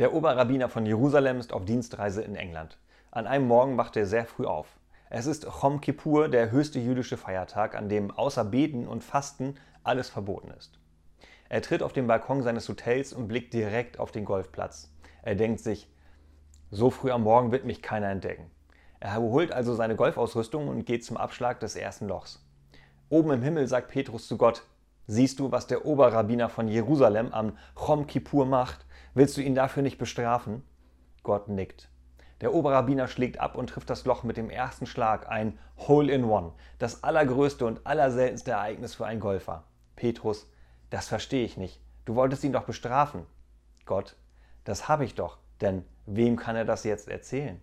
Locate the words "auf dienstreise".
1.52-2.20